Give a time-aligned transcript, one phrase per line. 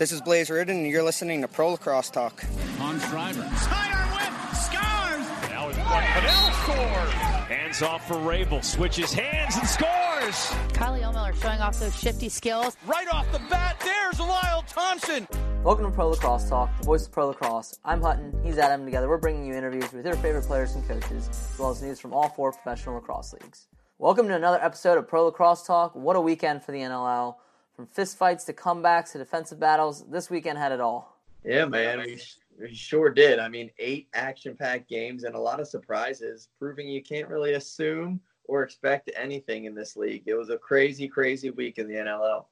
[0.00, 2.42] This is Blaze Riorden, and you're listening to Pro Lacrosse Talk.
[2.80, 3.42] On Schreiber.
[3.42, 4.56] Sidearm whip.
[4.56, 5.50] Scars.
[5.50, 6.02] Now it's one.
[6.02, 7.12] Pannell scores.
[7.12, 8.64] Hands off for Rabil.
[8.64, 10.56] Switches hands and scores.
[10.72, 12.78] Kylie Ohlmiller showing off those shifty skills.
[12.86, 15.28] Right off the bat, there's Lyle Thompson.
[15.64, 17.78] Welcome to Pro Lacrosse Talk, the voice of Pro Lacrosse.
[17.84, 18.86] I'm Hutton, he's Adam.
[18.86, 22.00] Together, we're bringing you interviews with your favorite players and coaches, as well as news
[22.00, 23.68] from all four professional lacrosse leagues.
[23.98, 25.94] Welcome to another episode of Pro Lacrosse Talk.
[25.94, 27.34] What a weekend for the NLL.
[27.80, 31.16] From fistfights to comebacks to defensive battles, this weekend had it all.
[31.42, 32.20] Yeah, man, we,
[32.60, 33.38] we sure did.
[33.38, 37.54] I mean, eight action packed games and a lot of surprises, proving you can't really
[37.54, 40.24] assume or expect anything in this league.
[40.26, 42.44] It was a crazy, crazy week in the NLL.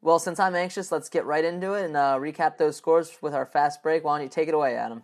[0.00, 3.34] Well, since I'm anxious, let's get right into it and uh, recap those scores with
[3.34, 4.04] our fast break.
[4.04, 5.02] Why don't you take it away, Adam?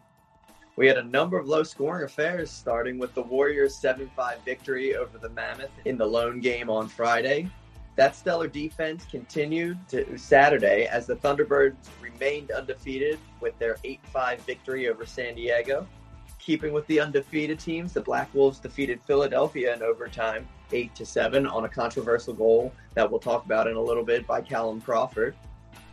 [0.77, 4.95] We had a number of low scoring affairs, starting with the Warriors' 7 5 victory
[4.95, 7.51] over the Mammoth in the lone game on Friday.
[7.97, 14.41] That stellar defense continued to Saturday as the Thunderbirds remained undefeated with their 8 5
[14.41, 15.87] victory over San Diego.
[16.41, 21.47] Keeping with the undefeated teams, the Black Wolves defeated Philadelphia in overtime 8 to 7
[21.47, 25.37] on a controversial goal that we'll talk about in a little bit by Callum Crawford.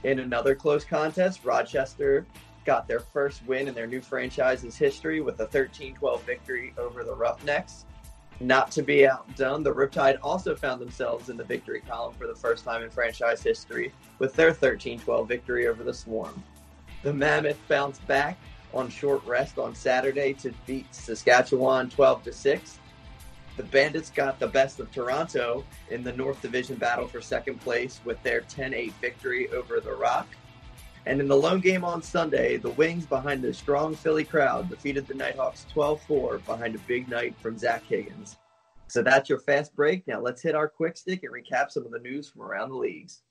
[0.03, 2.25] In another close contest, Rochester
[2.65, 7.03] got their first win in their new franchise's history with a 13 12 victory over
[7.03, 7.85] the Roughnecks.
[8.41, 12.33] Not to be outdone, the Riptide also found themselves in the victory column for the
[12.33, 16.41] first time in franchise history with their 13 12 victory over the Swarm.
[17.03, 18.39] The Mammoth bounced back
[18.73, 22.79] on short rest on Saturday to beat Saskatchewan 12 to 6.
[23.57, 28.01] The Bandits got the best of Toronto in the North Division battle for second place
[28.05, 30.27] with their 10 8 victory over the Rock.
[31.05, 35.07] And in the lone game on Sunday, the Wings, behind a strong Philly crowd, defeated
[35.07, 38.37] the Nighthawks 12 4 behind a big night from Zach Higgins.
[38.87, 40.05] So that's your fast break.
[40.07, 42.75] Now let's hit our quick stick and recap some of the news from around the
[42.75, 43.23] leagues.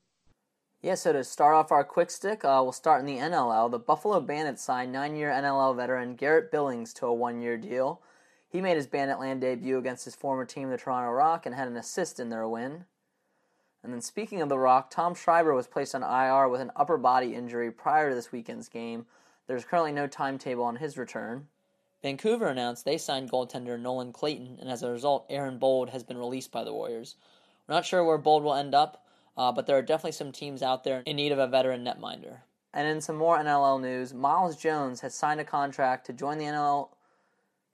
[0.83, 3.71] Yeah, so to start off our quick stick, uh, we'll start in the NLL.
[3.71, 8.01] The Buffalo Bandits signed nine year NLL veteran Garrett Billings to a one year deal.
[8.49, 11.77] He made his Banditland debut against his former team, the Toronto Rock, and had an
[11.77, 12.87] assist in their win.
[13.83, 16.99] And then speaking of the Rock, Tom Schreiber was placed on IR with an upper
[16.99, 19.07] body injury prior to this weekend's game.
[19.47, 21.49] There's currently no timetable on his return.
[22.03, 26.19] Vancouver announced they signed goaltender Nolan Clayton, and as a result, Aaron Bold has been
[26.19, 27.17] released by the Warriors.
[27.67, 29.05] We're not sure where Bold will end up,
[29.37, 32.39] uh, but there are definitely some teams out there in need of a veteran netminder.
[32.73, 36.45] And in some more NLL news, Myles Jones has signed a contract to join the
[36.45, 36.91] NLL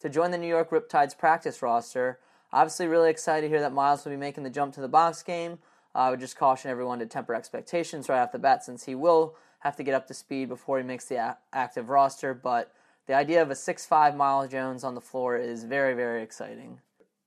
[0.00, 2.18] to join the New York Riptide's practice roster.
[2.52, 5.22] Obviously, really excited to hear that Myles will be making the jump to the box
[5.22, 5.58] game.
[5.96, 8.94] Uh, I would just caution everyone to temper expectations right off the bat since he
[8.94, 12.34] will have to get up to speed before he makes the a- active roster.
[12.34, 12.70] But
[13.06, 16.80] the idea of a 6'5 Myles Jones on the floor is very, very exciting.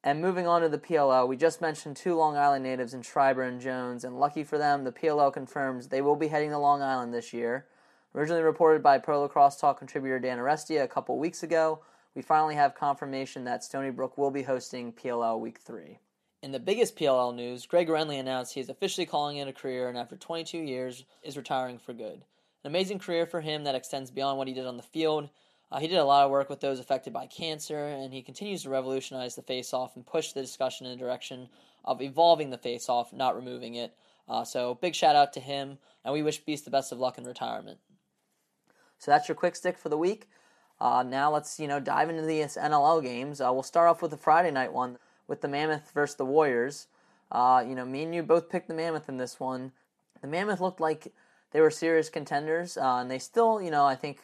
[0.03, 3.41] And moving on to the PLL, we just mentioned two Long Island natives in Schreiber
[3.41, 6.81] and Jones, and lucky for them, the PLL confirms they will be heading to Long
[6.81, 7.65] Island this year.
[8.15, 11.81] Originally reported by Pro Lacrosse Talk contributor Dan Arestia a couple weeks ago,
[12.15, 15.99] we finally have confirmation that Stony Brook will be hosting PLL Week 3.
[16.41, 19.89] In the biggest PLL news, Greg Gurenlian announced he is officially calling it a career
[19.89, 22.23] and after 22 years is retiring for good.
[22.63, 25.29] An amazing career for him that extends beyond what he did on the field.
[25.69, 28.63] Uh, he did a lot of work with those affected by cancer, and he continues
[28.63, 31.49] to revolutionize the face-off and push the discussion in the direction
[31.83, 33.93] of evolving the face-off, not removing it.
[34.27, 37.17] Uh, so big shout out to him, and we wish Beast the best of luck
[37.17, 37.79] in retirement.
[38.97, 40.29] So that's your quick stick for the week.
[40.79, 43.41] Uh, now let's you know dive into these NLL games.
[43.41, 44.97] Uh, we'll start off with the Friday night one
[45.29, 46.87] with the Mammoth versus the Warriors.
[47.31, 49.71] Uh, you know, me and you both picked the Mammoth in this one.
[50.21, 51.13] The Mammoth looked like
[51.51, 54.19] they were serious contenders, uh, and they still, you know, I think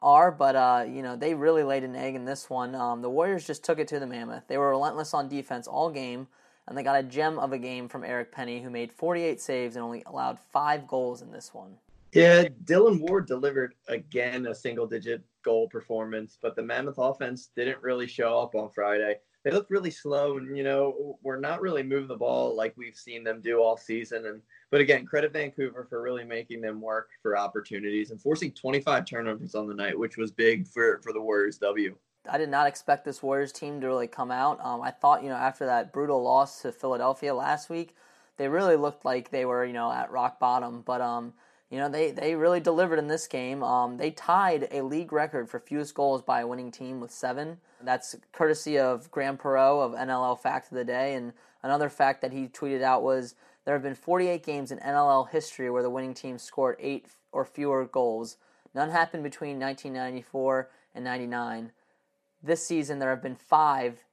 [0.00, 2.74] are, but uh, you know, they really laid an egg in this one.
[2.74, 4.46] Um, the Warriors just took it to the Mammoth.
[4.48, 6.28] They were relentless on defense all game,
[6.66, 9.76] and they got a gem of a game from Eric Penney, who made 48 saves
[9.76, 11.76] and only allowed five goals in this one.
[12.12, 17.82] Yeah, Dylan Ward delivered again a single digit goal performance, but the Mammoth offense didn't
[17.82, 19.16] really show up on Friday.
[19.44, 22.96] They looked really slow and, you know, we're not really moving the ball like we've
[22.96, 24.26] seen them do all season.
[24.26, 29.06] And, but again, credit Vancouver for really making them work for opportunities and forcing 25
[29.06, 31.96] turnovers on the night, which was big for, for the Warriors W.
[32.28, 34.60] I did not expect this Warriors team to really come out.
[34.64, 37.96] Um, I thought, you know, after that brutal loss to Philadelphia last week,
[38.36, 40.82] they really looked like they were, you know, at rock bottom.
[40.82, 41.32] But, um,
[41.70, 43.62] you know, they, they really delivered in this game.
[43.62, 47.58] Um, they tied a league record for fewest goals by a winning team with seven.
[47.82, 51.14] That's courtesy of Graham Perot of NLL Fact of the Day.
[51.14, 51.32] And
[51.62, 53.34] another fact that he tweeted out was
[53.64, 57.44] there have been 48 games in NLL history where the winning team scored eight or
[57.44, 58.36] fewer goals.
[58.74, 61.72] None happened between 1994 and 99.
[62.42, 64.04] This season, there have been five.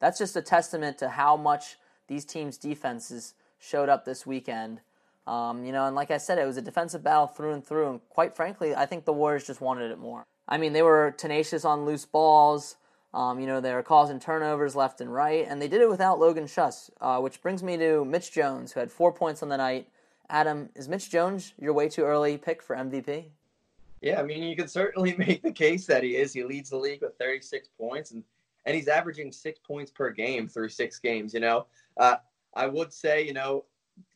[0.00, 1.76] That's just a testament to how much
[2.08, 4.80] these teams' defenses showed up this weekend.
[5.26, 7.90] Um, you know, and like I said, it was a defensive battle through and through,
[7.90, 10.24] and quite frankly, I think the Warriors just wanted it more.
[10.46, 12.76] I mean, they were tenacious on loose balls.
[13.14, 16.18] Um, you know, they were causing turnovers left and right, and they did it without
[16.18, 19.56] Logan Schuss, uh, which brings me to Mitch Jones, who had four points on the
[19.56, 19.88] night.
[20.28, 23.26] Adam, is Mitch Jones your way too early pick for MVP?
[24.00, 26.32] Yeah, I mean, you can certainly make the case that he is.
[26.32, 28.24] He leads the league with 36 points, and
[28.66, 31.34] and he's averaging six points per game through six games.
[31.34, 31.66] You know,
[31.98, 32.16] uh,
[32.54, 33.64] I would say, you know,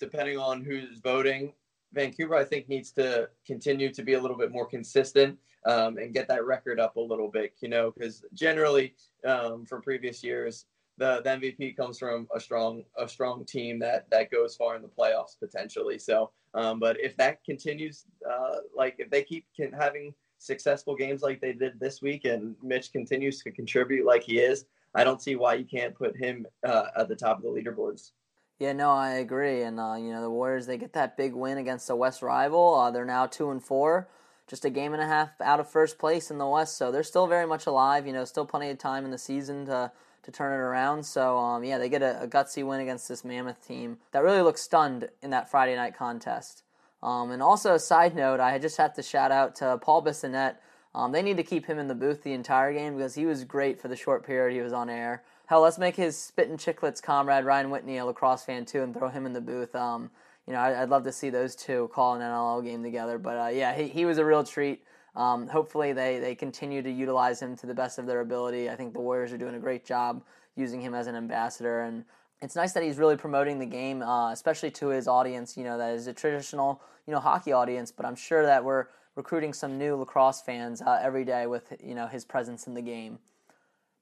[0.01, 1.53] depending on who's voting,
[1.93, 6.15] Vancouver, I think, needs to continue to be a little bit more consistent um, and
[6.15, 8.95] get that record up a little bit, you know, because generally
[9.25, 10.67] um, from previous years,
[10.99, 14.83] the, the MVP comes from a strong a strong team that that goes far in
[14.83, 15.99] the playoffs potentially.
[15.99, 19.47] So, um, but if that continues, uh, like if they keep
[19.79, 24.39] having successful games like they did this week, and Mitch continues to contribute like he
[24.39, 27.51] is, I don't see why you can't put him uh, at the top of the
[27.51, 28.11] leaderboards.
[28.59, 29.63] Yeah, no, I agree.
[29.63, 32.75] And uh, you know, the Warriors they get that big win against a West rival.
[32.75, 34.09] Uh, they're now two and four,
[34.49, 36.77] just a game and a half out of first place in the West.
[36.77, 38.07] So they're still very much alive.
[38.07, 39.93] You know, still plenty of time in the season to
[40.25, 41.05] to turn it around.
[41.05, 44.43] So um, yeah, they get a, a, gutsy win against this Mammoth team that really
[44.43, 46.65] looked stunned in that Friday night contest.
[47.03, 50.57] Um, and also, a side note, I just have to shout out to Paul Bissonnette.
[50.95, 53.45] Um, they need to keep him in the booth the entire game because he was
[53.45, 55.23] great for the short period he was on air.
[55.47, 59.09] Hell, let's make his Spittin' Chiclets comrade Ryan Whitney a lacrosse fan too, and throw
[59.09, 59.75] him in the booth.
[59.75, 60.11] Um,
[60.49, 63.19] you know, I, would love to see those two call an NLL game together.
[63.19, 64.83] But uh, yeah, he, he was a real treat.
[65.15, 68.71] Um, hopefully, they, they continue to utilize him to the best of their ability.
[68.71, 70.25] I think the Warriors are doing a great job
[70.57, 72.05] using him as an ambassador, and
[72.41, 75.55] it's nice that he's really promoting the game, uh, especially to his audience.
[75.55, 78.87] You know, that is a traditional you know hockey audience, but I'm sure that we're
[79.17, 82.83] recruiting some new lacrosse fans uh, every day with you know his presence in the
[82.83, 83.19] game.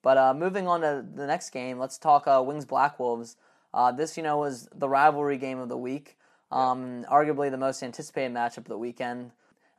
[0.02, 3.36] But uh, moving on to the next game, let's talk uh, Wings Black Wolves.
[3.74, 6.16] Uh, this, you know, was the rivalry game of the week,
[6.50, 9.30] um, arguably the most anticipated matchup of the weekend.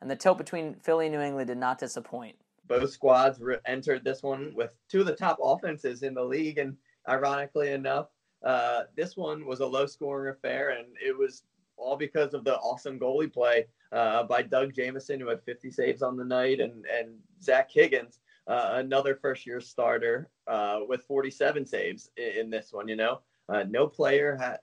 [0.02, 2.36] And the tilt between Philly and New England did not disappoint.
[2.68, 6.58] Both squads re- entered this one with two of the top offenses in the league,
[6.58, 6.76] and
[7.08, 8.08] ironically enough,
[8.44, 11.44] uh, this one was a low-scoring affair, and it was
[11.78, 16.02] all because of the awesome goalie play uh, by Doug Jamieson, who had 50 saves
[16.02, 21.66] on the night, and and Zach Higgins, uh, another first year starter uh, with 47
[21.66, 22.88] saves in, in, this one.
[22.88, 24.60] You know, uh, no player had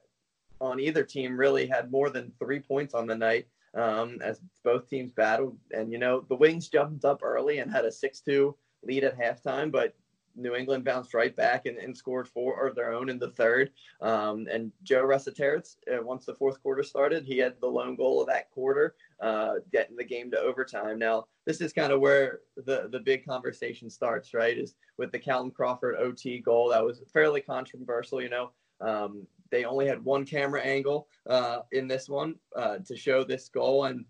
[0.64, 4.88] on either team really had more than three points on the night um, as both
[4.88, 5.56] teams battled.
[5.72, 9.70] And you know, the Wings jumped up early and had a 6-2 lead at halftime,
[9.70, 9.94] but
[10.36, 13.70] New England bounced right back and, and scored four of their own in the third.
[14.00, 18.20] Um, and Joe Resetarits, uh, once the fourth quarter started, he had the lone goal
[18.20, 20.98] of that quarter, uh, getting the game to overtime.
[20.98, 24.58] Now, this is kind of where the, the big conversation starts, right?
[24.58, 26.70] Is with the Callum Crawford OT goal.
[26.70, 28.50] That was fairly controversial, you know.
[28.80, 33.48] Um, they only had one camera angle uh, in this one uh, to show this
[33.48, 34.04] goal, and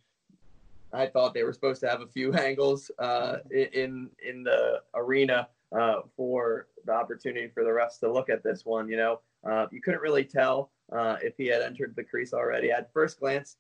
[0.91, 5.49] I thought they were supposed to have a few angles uh, in in the arena
[5.79, 8.89] uh, for the opportunity for the refs to look at this one.
[8.89, 12.71] You know, uh, you couldn't really tell uh, if he had entered the crease already.
[12.71, 13.59] At first glance,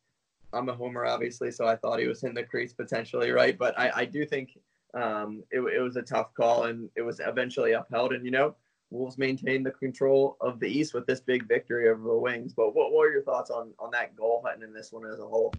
[0.55, 3.59] I'm a homer, obviously, so I thought he was in the crease potentially, right?
[3.59, 4.57] But I, I do think
[4.95, 8.15] um, it, it was a tough call, and it was eventually upheld.
[8.15, 8.55] And you know,
[8.94, 12.55] Wolves maintained the control of the East with this big victory over the Wings.
[12.55, 15.26] But what, are your thoughts on on that goal and in this one as a
[15.26, 15.52] whole?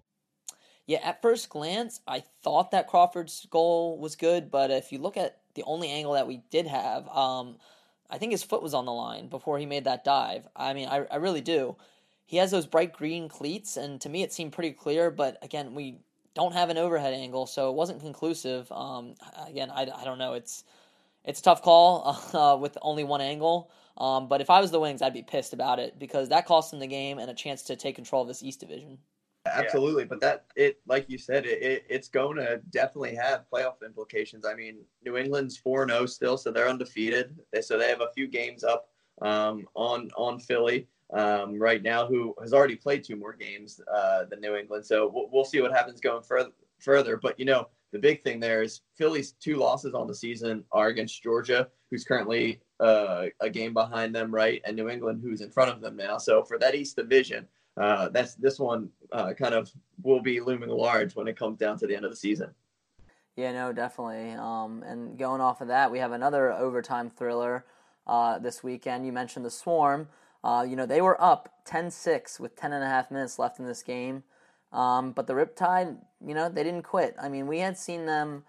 [0.87, 5.17] Yeah, at first glance, I thought that Crawford's goal was good, but if you look
[5.17, 7.07] at the only angle that we did have.
[7.09, 7.55] Um,
[8.09, 10.47] I think his foot was on the line before he made that dive.
[10.55, 11.75] I mean, I, I really do.
[12.27, 15.09] He has those bright green cleats, and to me, it seemed pretty clear.
[15.09, 15.97] But again, we
[16.35, 18.71] don't have an overhead angle, so it wasn't conclusive.
[18.71, 19.15] Um,
[19.47, 20.33] again, I, I don't know.
[20.33, 20.65] It's
[21.25, 23.71] it's a tough call uh, with only one angle.
[23.97, 26.71] Um, but if I was the Wings, I'd be pissed about it because that cost
[26.71, 28.97] them the game and a chance to take control of this East Division.
[29.45, 30.07] Absolutely, yeah.
[30.09, 34.45] but that it like you said, it, it it's going to definitely have playoff implications.
[34.45, 37.37] I mean, New England's four zero oh still, so they're undefeated.
[37.53, 38.89] They, so they have a few games up
[39.21, 44.25] um, on on Philly um, right now, who has already played two more games uh,
[44.25, 44.85] than New England.
[44.85, 46.51] So we'll, we'll see what happens going further.
[46.79, 50.63] Further, but you know, the big thing there is Philly's two losses on the season
[50.71, 55.41] are against Georgia, who's currently uh, a game behind them, right, and New England, who's
[55.41, 56.17] in front of them now.
[56.17, 60.69] So for that East Division uh, that's this one uh, kind of will be looming
[60.69, 62.49] large when it comes down to the end of the season.
[63.35, 64.31] Yeah, no, definitely.
[64.31, 67.65] Um, and going off of that, we have another overtime thriller
[68.07, 69.05] uh, this weekend.
[69.05, 70.07] You mentioned the Swarm.
[70.41, 73.59] Uh, you know, they were up 10 6 with 10 and a half minutes left
[73.59, 74.23] in this game.
[74.75, 77.15] Um, but the Riptide, you know, they didn't quit.
[77.19, 78.43] I mean, we had seen them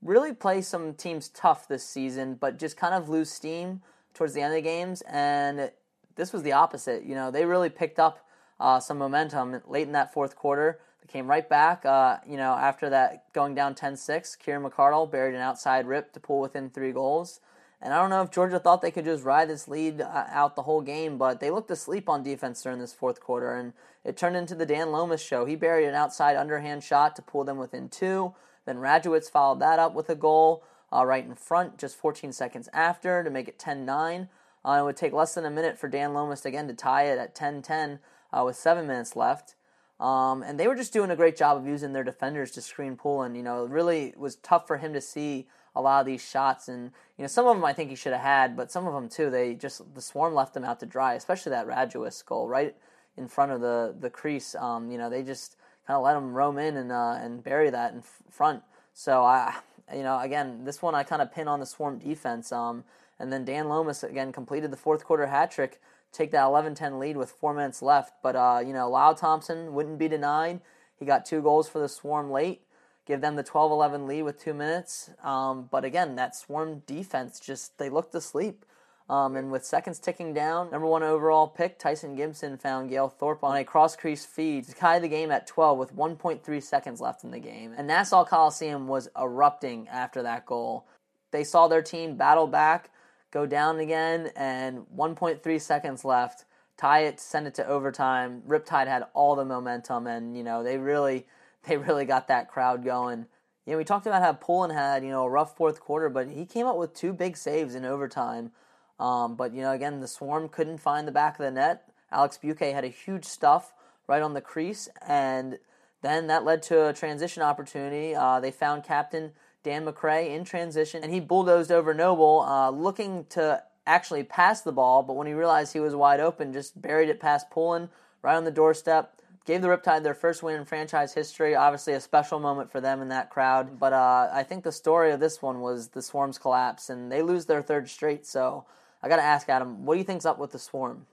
[0.00, 3.82] really play some teams tough this season, but just kind of lose steam
[4.14, 5.02] towards the end of the games.
[5.08, 5.72] And
[6.14, 7.04] this was the opposite.
[7.04, 8.24] You know, they really picked up
[8.60, 10.78] uh, some momentum late in that fourth quarter.
[11.00, 11.84] They came right back.
[11.84, 16.20] Uh, you know, after that going down 10-6, Kieran McArdle buried an outside rip to
[16.20, 17.40] pull within three goals.
[17.80, 20.54] And I don't know if Georgia thought they could just ride this lead uh, out
[20.54, 23.72] the whole game, but they looked asleep on defense during this fourth quarter, and
[24.04, 25.44] it turned into the Dan Lomas show.
[25.44, 28.34] He buried an outside underhand shot to pull them within two.
[28.64, 32.68] Then Radujewicz followed that up with a goal uh, right in front just 14 seconds
[32.72, 34.28] after to make it 10 9.
[34.64, 37.18] Uh, it would take less than a minute for Dan Lomas again to tie it
[37.18, 37.98] at 10 10
[38.32, 39.54] uh, with seven minutes left.
[39.98, 42.96] Um, and they were just doing a great job of using their defenders to screen
[42.96, 43.36] Poulin.
[43.36, 46.68] You know, it really was tough for him to see a lot of these shots.
[46.68, 48.94] And, you know, some of them I think he should have had, but some of
[48.94, 52.48] them too, they just, the swarm left them out to dry, especially that Radujewicz goal
[52.48, 52.74] right
[53.16, 54.54] in front of the, the crease.
[54.54, 57.70] Um, you know, they just kind of let him roam in and, uh, and bury
[57.70, 58.62] that in f- front.
[58.94, 59.54] So I,
[59.94, 62.52] you know, again, this one I kind of pin on the Swarm defense.
[62.52, 62.84] Um,
[63.18, 65.80] and then Dan Lomas again completed the fourth quarter hat trick,
[66.12, 68.14] take that 11-10 lead with four minutes left.
[68.22, 70.60] But uh, you know, Lyle Thompson wouldn't be denied.
[70.98, 72.62] He got two goals for the Swarm late,
[73.06, 75.10] give them the 12-11 lead with two minutes.
[75.22, 78.64] Um, but again, that Swarm defense just they looked asleep.
[79.12, 83.44] Um, and with seconds ticking down, number one overall pick Tyson Gibson found Gail Thorpe
[83.44, 87.22] on a cross crease feed to tie the game at 12 with 1.3 seconds left
[87.22, 87.74] in the game.
[87.76, 90.86] And Nassau Coliseum was erupting after that goal.
[91.30, 92.88] They saw their team battle back,
[93.30, 96.46] go down again, and 1.3 seconds left.
[96.78, 98.40] Tie it, send it to overtime.
[98.48, 101.26] Riptide had all the momentum, and you know they really,
[101.68, 103.26] they really got that crowd going.
[103.66, 106.30] You know, we talked about how Poulin had you know a rough fourth quarter, but
[106.30, 108.52] he came up with two big saves in overtime.
[108.98, 111.88] Um, but you know, again, the Swarm couldn't find the back of the net.
[112.10, 113.72] Alex Buque had a huge stuff
[114.06, 115.58] right on the crease, and
[116.02, 118.14] then that led to a transition opportunity.
[118.14, 119.32] Uh, they found Captain
[119.62, 124.72] Dan McCray in transition, and he bulldozed over Noble, uh, looking to actually pass the
[124.72, 127.88] ball, but when he realized he was wide open, just buried it past Poulin
[128.22, 129.18] right on the doorstep.
[129.44, 131.56] Gave the Riptide their first win in franchise history.
[131.56, 133.80] Obviously, a special moment for them in that crowd.
[133.80, 137.22] But uh, I think the story of this one was the Swarm's collapse, and they
[137.22, 138.24] lose their third straight.
[138.24, 138.66] So
[139.02, 141.06] I got to ask Adam, what do you think's up with the Swarm?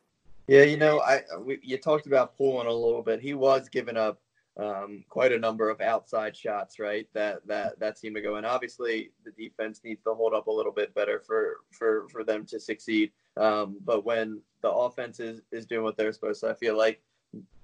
[0.48, 3.22] Yeah, you know, I we, you talked about Poulin a little bit.
[3.22, 4.20] He was giving up
[4.58, 7.08] um, quite a number of outside shots, right?
[7.14, 8.46] That that that seemed to go in.
[8.46, 12.46] Obviously, the defense needs to hold up a little bit better for for for them
[12.48, 13.12] to succeed.
[13.38, 17.02] Um, but when the offense is is doing what they're supposed to, I feel like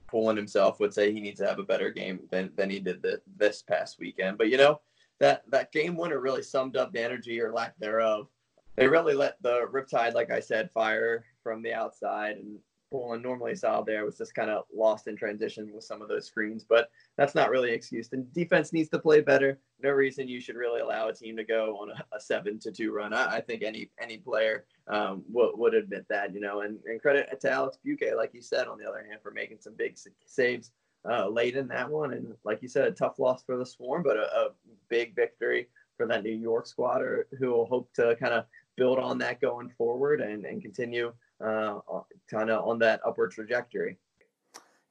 [0.07, 3.01] Poulin himself would say he needs to have a better game than than he did
[3.01, 4.37] the, this past weekend.
[4.37, 4.79] But you know
[5.19, 8.27] that that game winner really summed up the energy or lack thereof
[8.75, 12.59] they really let the Riptide, like I said, fire from the outside and
[12.91, 16.27] Poulin normally solid there was just kind of lost in transition with some of those
[16.27, 18.09] screens, but that's not really an excuse.
[18.11, 19.59] And defense needs to play better.
[19.81, 22.71] No reason you should really allow a team to go on a, a seven to
[22.71, 23.13] two run.
[23.13, 26.61] I, I, think any any player um, would, would admit that, you know.
[26.61, 29.57] And, and credit to Alex Buque, like you said, on the other hand, for making
[29.59, 30.71] some big saves
[31.09, 32.13] uh, late in that one.
[32.13, 34.49] And like you said, a tough loss for the Swarm, but a, a
[34.89, 35.67] big victory
[35.97, 39.41] for that New York squad, or who will hope to kind of build on that
[39.41, 41.13] going forward and, and continue
[41.43, 41.79] uh,
[42.29, 43.97] kind of on that upward trajectory.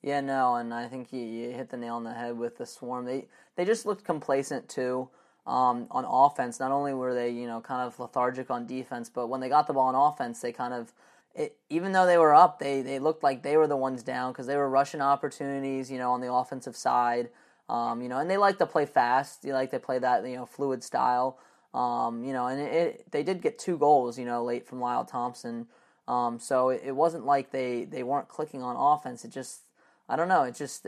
[0.02, 2.66] Yeah, no, and I think you, you, hit the nail on the head with the
[2.66, 3.06] swarm.
[3.06, 3.26] They
[3.56, 5.08] they just looked complacent too
[5.46, 6.60] um, on offense.
[6.60, 9.66] Not only were they you know kind of lethargic on defense, but when they got
[9.66, 10.92] the ball on offense, they kind of
[11.34, 14.32] it, even though they were up, they they looked like they were the ones down
[14.32, 15.90] because they were rushing opportunities.
[15.90, 17.30] You know, on the offensive side.
[17.66, 19.42] Um, you know, and they like to play fast.
[19.42, 21.38] They like to play that you know fluid style.
[21.74, 24.80] Um, you know, and it, it, they did get two goals, you know, late from
[24.80, 25.66] Lyle Thompson.
[26.06, 29.24] Um, so it, it, wasn't like they, they weren't clicking on offense.
[29.24, 29.62] It just,
[30.08, 30.86] I don't know, it just,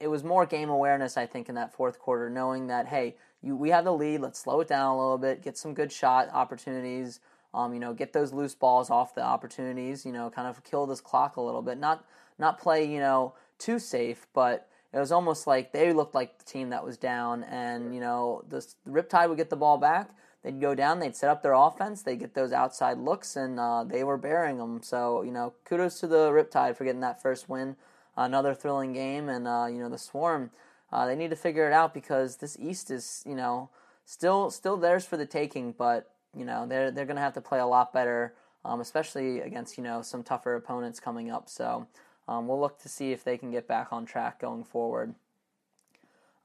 [0.00, 3.54] it, was more game awareness, I think, in that fourth quarter, knowing that, hey, you,
[3.54, 6.30] we have the lead, let's slow it down a little bit, get some good shot
[6.32, 7.20] opportunities,
[7.52, 10.86] um, you know, get those loose balls off the opportunities, you know, kind of kill
[10.86, 11.78] this clock a little bit.
[11.78, 12.04] Not,
[12.38, 16.44] not play, you know, too safe, but it was almost like they looked like the
[16.44, 20.10] team that was down, and you know the, the Riptide would get the ball back.
[20.44, 23.82] They'd go down, they'd set up their offense, they'd get those outside looks, and uh,
[23.82, 24.82] they were bearing them.
[24.82, 27.74] So you know, kudos to the Riptide for getting that first win.
[28.16, 30.50] Another thrilling game, and uh, you know the Swarm.
[30.92, 33.70] Uh, they need to figure it out because this East is you know
[34.04, 37.40] still still theirs for the taking, but you know they're they're going to have to
[37.40, 38.34] play a lot better,
[38.64, 41.48] um, especially against you know some tougher opponents coming up.
[41.48, 41.88] So
[42.28, 45.14] um, we'll look to see if they can get back on track going forward.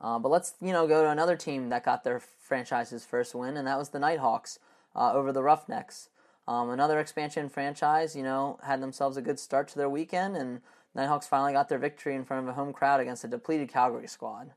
[0.01, 3.57] Uh, but let's you know go to another team that got their franchise's first win,
[3.57, 4.59] and that was the Nighthawks
[4.95, 6.09] uh, over the Roughnecks.
[6.47, 10.61] Um, another expansion franchise, you know, had themselves a good start to their weekend, and
[10.95, 14.07] Nighthawks finally got their victory in front of a home crowd against a depleted Calgary
[14.07, 14.51] squad.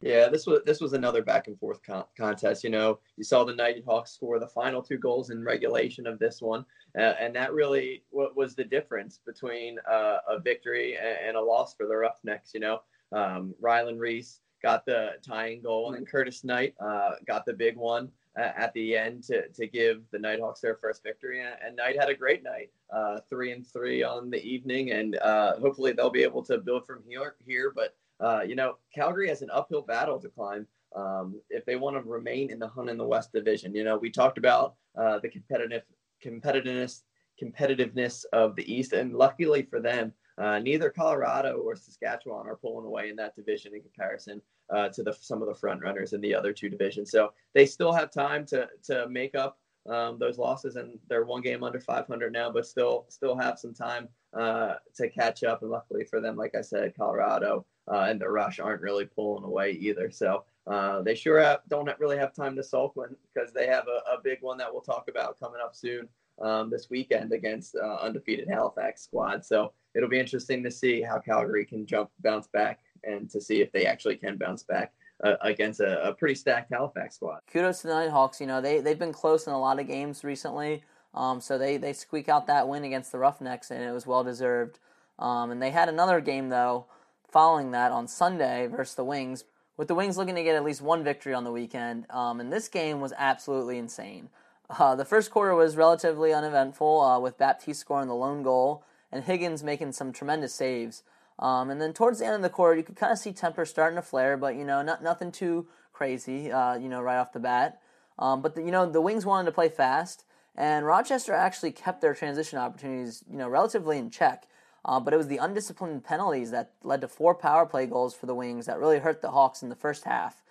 [0.00, 2.62] Yeah, this was this was another back and forth con- contest.
[2.62, 6.42] You know, you saw the Nighthawks score the final two goals in regulation of this
[6.42, 6.64] one,
[6.98, 11.74] uh, and that really what was the difference between uh, a victory and, a loss
[11.74, 12.52] for the Roughnecks.
[12.52, 12.82] You know,
[13.12, 18.10] um, Ryland Reese got the tying goal, and Curtis Knight uh, got the big one
[18.38, 21.40] uh, at the end to, to give the Nighthawks their first victory.
[21.40, 25.16] And, and Knight had a great night, uh, three and three on the evening, and
[25.16, 27.36] uh, hopefully they'll be able to build from here.
[27.46, 31.76] Here, but uh, you know, Calgary has an uphill battle to climb um, if they
[31.76, 33.74] want to remain in the hunt in the West Division.
[33.74, 35.82] You know, we talked about uh, the competitive
[36.24, 37.02] competitiveness
[37.42, 42.86] competitiveness of the East, and luckily for them, uh, neither Colorado or Saskatchewan are pulling
[42.86, 44.40] away in that division in comparison
[44.70, 47.10] uh, to the, some of the front runners in the other two divisions.
[47.10, 51.42] So they still have time to to make up um, those losses, and they're one
[51.42, 55.62] game under 500 now, but still still have some time uh, to catch up.
[55.62, 59.44] And luckily for them, like I said, Colorado uh, and the Rush aren't really pulling
[59.44, 60.10] away either.
[60.10, 63.86] So uh, they sure have, don't really have time to sulk when because they have
[63.86, 66.08] a, a, big one that we'll talk about coming up soon
[66.40, 69.44] um, this weekend against uh, undefeated Halifax squad.
[69.44, 73.60] So it'll be interesting to see how Calgary can jump bounce back and to see
[73.60, 74.92] if they actually can bounce back.
[75.22, 77.38] Uh, against a, a, pretty stacked Halifax squad.
[77.46, 78.40] Kudos to the Nighthawks.
[78.40, 80.82] You know they they've been close in a lot of games recently.
[81.14, 84.24] Um, so they they squeak out that win against the Roughnecks, and it was well
[84.24, 84.78] deserved.
[85.18, 86.86] Um, and they had another game though
[87.30, 89.44] following that on Sunday versus the Wings,
[89.76, 92.06] with the Wings looking to get at least one victory on the weekend.
[92.10, 94.28] Um, and this game was absolutely insane.
[94.70, 99.24] Uh, the first quarter was relatively uneventful, uh, with Baptiste scoring the lone goal and
[99.24, 101.02] Higgins making some tremendous saves.
[101.38, 103.64] Um, and then towards the end of the quarter, you could kind of see temper
[103.64, 106.50] starting to flare, but you know, not nothing too crazy.
[106.50, 107.80] Uh, you know, right off the bat.
[108.18, 110.24] Um, but the, you know, the Wings wanted to play fast,
[110.56, 114.46] and Rochester actually kept their transition opportunities, you know, relatively in check.
[114.84, 118.26] Uh, but it was the undisciplined penalties that led to four power play goals for
[118.26, 120.42] the Wings that really hurt the Hawks in the first half.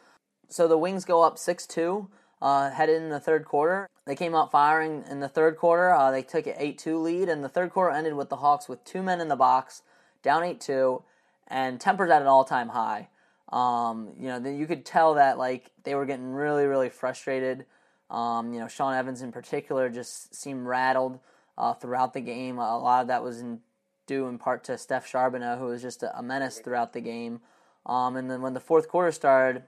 [0.49, 2.09] So the Wings go up 6 2,
[2.41, 3.87] uh, headed in the third quarter.
[4.05, 5.93] They came out firing in the third quarter.
[5.93, 8.67] Uh, they took an 8 2 lead, and the third quarter ended with the Hawks
[8.67, 9.83] with two men in the box,
[10.23, 11.03] down 8 2,
[11.47, 13.09] and tempers at an all time high.
[13.51, 17.65] Um, you know, you could tell that like they were getting really, really frustrated.
[18.13, 21.19] Um, you know, Sean Evans in particular just seemed rattled
[21.57, 22.59] uh, throughout the game.
[22.59, 23.59] A lot of that was in
[24.05, 27.39] due in part to Steph Charbonneau, who was just a, menace throughout the game.
[27.85, 29.63] Um, and then when the fourth quarter started,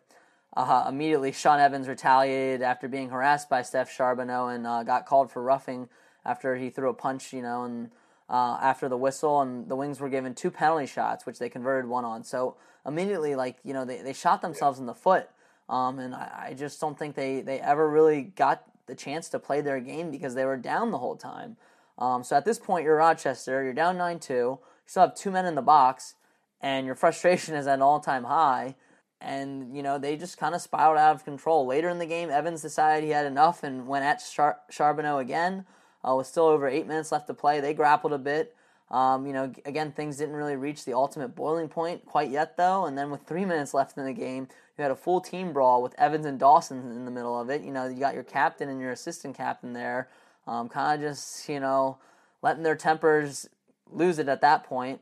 [0.55, 5.31] uh, immediately Sean Evans retaliated after being harassed by Steph Charbonneau and uh, got called
[5.31, 5.89] for roughing
[6.25, 7.91] after he threw a punch, you know, and
[8.29, 9.41] uh, after the whistle.
[9.41, 12.23] And the Wings were given two penalty shots, which they converted one on.
[12.23, 15.29] So immediately, like, you know, they, they shot themselves in the foot.
[15.67, 19.39] Um, and I, I just don't think they, they ever really got the chance to
[19.39, 21.57] play their game because they were down the whole time.
[21.97, 25.31] Um, so at this point, you're Rochester, you're down 9 2, you still have two
[25.31, 26.15] men in the box,
[26.61, 28.75] and your frustration is at an all time high.
[29.21, 31.65] And, you know, they just kind of spiraled out of control.
[31.65, 35.65] Later in the game, Evans decided he had enough and went at Char- Charbonneau again.
[36.07, 38.54] Uh, with still over eight minutes left to play, they grappled a bit.
[38.91, 42.85] Um, you know, again, things didn't really reach the ultimate boiling point quite yet, though.
[42.85, 45.81] And then with three minutes left in the game, you had a full team brawl
[45.81, 47.63] with Evans and Dawson in the middle of it.
[47.63, 50.09] You know, you got your captain and your assistant captain there
[50.47, 51.97] um, kind of just you know
[52.41, 53.47] letting their tempers
[53.91, 55.01] lose it at that point.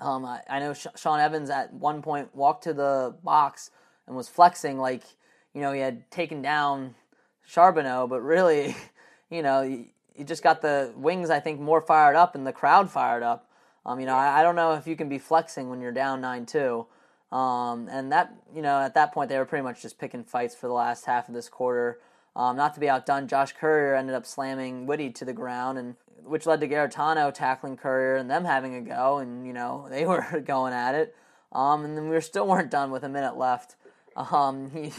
[0.00, 3.70] Um, I, I, know Sean Evans at one point walked to the box
[4.06, 5.02] and was flexing like
[5.54, 6.94] you know he had taken down
[7.46, 8.76] Charbonneau, but really,
[9.30, 12.90] you know, he just got the wings I think more fired up and the crowd
[12.90, 13.50] fired up.
[13.84, 16.20] Um, you know, I, I don't know if you can be flexing when you're down
[16.20, 16.86] nine two.
[17.32, 20.54] Um, and that you know at that point they were pretty much just picking fights
[20.54, 21.98] for the last half of this quarter.
[22.36, 25.96] Um, not to be outdone, Josh Currier ended up slamming Woody to the ground, and
[26.24, 30.06] which led to Garetano tackling Currier and them having a go, and you know they
[30.06, 31.16] were going at it.
[31.52, 33.76] Um, and then we still weren't done with a minute left.
[34.16, 34.92] Um, he, you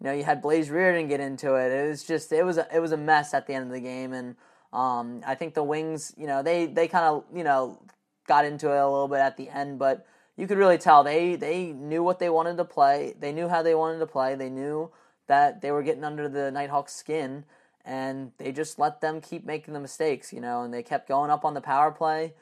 [0.00, 1.72] know, you had Blaze Riorden get into it.
[1.72, 3.80] It was just it was a, it was a mess at the end of the
[3.80, 4.36] game, and
[4.72, 7.80] um, I think the Wings, you know, they they kind of you know
[8.26, 10.06] got into it a little bit at the end, but
[10.36, 13.14] you could really tell they they knew what they wanted to play.
[13.18, 14.34] They knew how they wanted to play.
[14.34, 14.90] They knew
[15.26, 17.44] that they were getting under the Nighthawks' skin,
[17.84, 21.30] and they just let them keep making the mistakes, you know, and they kept going
[21.30, 22.34] up on the power play.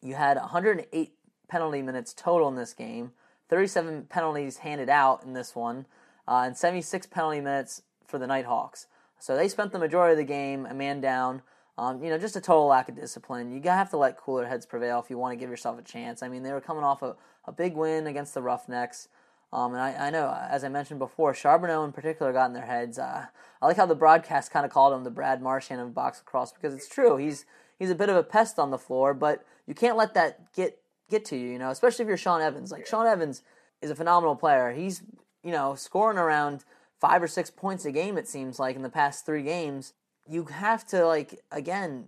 [0.00, 1.12] You had 108
[1.48, 3.12] penalty minutes total in this game,
[3.48, 5.86] 37 penalties handed out in this one,
[6.26, 8.86] uh, and 76 penalty minutes for the Nighthawks.
[9.18, 11.42] So they spent the majority of the game a man down.
[11.76, 13.50] Um, you know, just a total lack of discipline.
[13.50, 16.22] You have to let cooler heads prevail if you want to give yourself a chance.
[16.22, 19.08] I mean, they were coming off a, a big win against the Roughnecks.
[19.52, 22.66] Um, and I, I, know, as I mentioned before, Charbonneau in particular got in their
[22.66, 22.98] heads.
[22.98, 23.26] Uh,
[23.62, 26.52] I like how the broadcast kind of called him the Brad Marchand of box lacrosse
[26.52, 27.16] because it's true.
[27.16, 27.46] He's
[27.78, 30.80] he's a bit of a pest on the floor, but you can't let that get
[31.08, 31.50] get to you.
[31.50, 32.72] You know, especially if you're Sean Evans.
[32.72, 33.42] Like Sean Evans
[33.80, 34.72] is a phenomenal player.
[34.72, 35.02] He's
[35.44, 36.64] you know scoring around
[37.00, 38.18] five or six points a game.
[38.18, 39.92] It seems like in the past three games.
[40.26, 42.06] You have to like again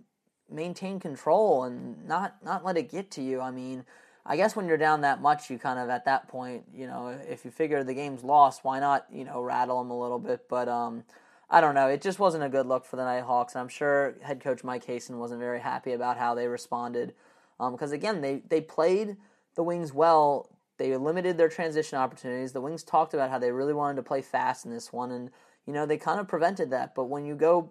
[0.49, 3.41] maintain control and not not let it get to you.
[3.41, 3.85] I mean,
[4.25, 7.09] I guess when you're down that much, you kind of at that point, you know,
[7.27, 10.47] if you figure the game's lost, why not you know rattle them a little bit?
[10.49, 11.03] But um,
[11.49, 11.87] I don't know.
[11.87, 13.55] It just wasn't a good look for the Nighthawks.
[13.55, 17.13] I'm sure head coach Mike Hasen wasn't very happy about how they responded
[17.57, 19.17] because um, again, they they played
[19.55, 22.51] the Wings well they limited their transition opportunities.
[22.51, 25.31] The Wings talked about how they really wanted to play fast in this one, and
[25.65, 26.95] you know they kind of prevented that.
[26.95, 27.69] But when you go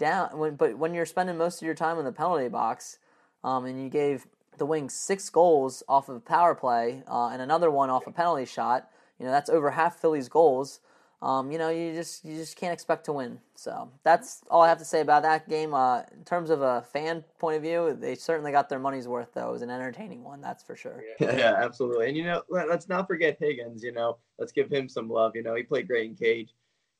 [0.00, 2.98] down, when but when you're spending most of your time in the penalty box,
[3.44, 4.26] um, and you gave
[4.58, 8.10] the Wings six goals off of a power play uh, and another one off a
[8.10, 10.80] penalty shot, you know that's over half Philly's goals
[11.22, 13.40] um, you know, you just you just can't expect to win.
[13.54, 15.74] So that's all I have to say about that game.
[15.74, 19.34] Uh, in terms of a fan point of view, they certainly got their money's worth.
[19.34, 21.02] Though it was an entertaining one, that's for sure.
[21.20, 22.08] Yeah, yeah, absolutely.
[22.08, 23.82] And you know, let's not forget Higgins.
[23.82, 25.32] You know, let's give him some love.
[25.34, 26.54] You know, he played great in cage.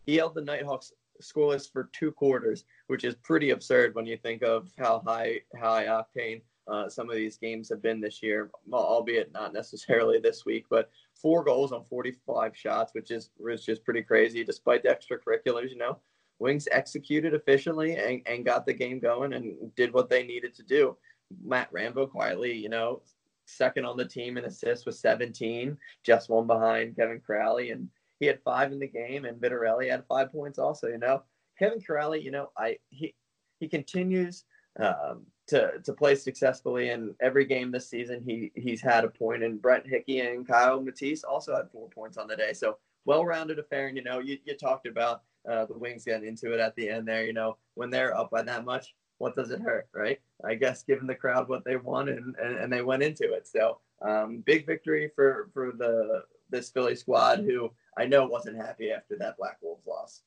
[0.05, 4.43] He held the Nighthawks scoreless for two quarters, which is pretty absurd when you think
[4.43, 8.51] of how high how high octane uh, some of these games have been this year,
[8.73, 13.79] albeit not necessarily this week, but four goals on 45 shots, which is which is
[13.79, 15.71] pretty crazy despite the extracurriculars.
[15.71, 15.99] You know,
[16.39, 20.63] Wings executed efficiently and, and got the game going and did what they needed to
[20.63, 20.97] do.
[21.45, 23.03] Matt Rambo quietly, you know,
[23.47, 27.89] second on the team in assists with 17, just one behind Kevin Crowley, and
[28.21, 30.87] he had five in the game, and Vitarelli had five points also.
[30.87, 31.23] You know,
[31.59, 33.15] Kevin Crowley, you know, I he
[33.59, 34.45] he continues
[34.79, 38.23] um, to to play successfully in every game this season.
[38.25, 42.19] He he's had a point, and Brett Hickey and Kiel Matisz also had four points
[42.19, 42.53] on the day.
[42.53, 43.89] So well-rounded affair.
[43.89, 46.91] And you know, you, you talked about uh, the Wings getting into it at the
[46.91, 47.25] end there.
[47.25, 50.21] You know, when they're up by that much, what does it hurt, right?
[50.45, 53.49] I guess giving the crowd what they wanted, and, and, and they went into it.
[53.49, 58.91] So um, big victory for for the this Philly squad, who I know wasn't happy
[58.91, 60.23] after that Black Wolves loss.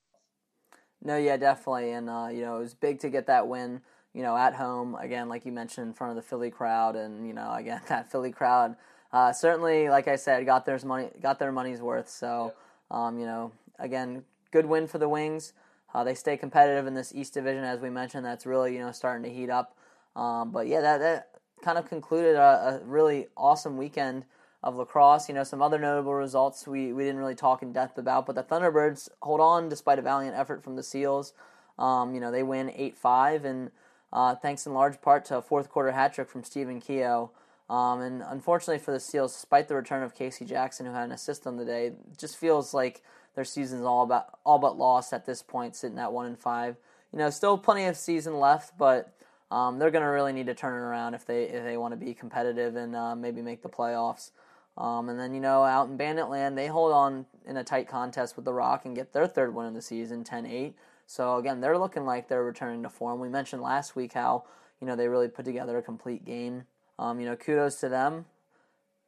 [1.01, 3.81] No, yeah, definitely, and uh, you know it was big to get that win
[4.15, 7.25] you know, at home again, like you mentioned, in front of the Philly crowd, and
[7.27, 8.75] you know, again that Philly crowd
[9.13, 12.09] uh, certainly, like I said, got their money got their money's worth.
[12.09, 12.53] So,
[12.89, 15.53] um, you know, again, good win for the Wings.
[15.93, 18.25] Uh, they stay competitive in this East Division, as we mentioned.
[18.25, 19.77] That's really you know starting to heat up.
[20.15, 21.29] Um, but yeah, that that
[21.63, 24.25] kind of concluded a, a, really awesome weekend
[24.63, 25.27] of lacrosse.
[25.27, 28.35] You know, some other notable results we, we didn't really talk in depth about, but
[28.35, 31.33] the Thunderbirds hold on despite a valiant effort from the Seals.
[31.77, 33.71] Um, you know, they win 8 5, and
[34.11, 37.31] uh, thanks in large part to a fourth quarter hat trick from Stephen Keogh.
[37.69, 41.11] Um, and unfortunately for the Seals, despite the return of Casey Jackson, who had an
[41.11, 43.01] assist on the day, just feels like
[43.35, 46.77] their season's all about all but lost at this point, sitting at one and five.
[47.11, 49.13] You know, still plenty of season left, but
[49.49, 51.93] um, they're going to really need to turn it around if they if they want
[51.93, 54.31] to be competitive and uh, maybe make the playoffs.
[54.77, 58.35] Um, and then you know, out in Banditland, they hold on in a tight contest
[58.35, 60.73] with the Rock and get their third win of the season, 10-8.
[61.05, 63.19] So again, they're looking like they're returning to form.
[63.19, 64.45] We mentioned last week how
[64.81, 66.63] you know they really put together a complete game.
[66.97, 68.25] Um, you know, kudos to them